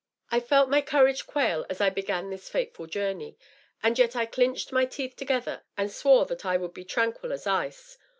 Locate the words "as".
1.69-1.79, 7.31-7.45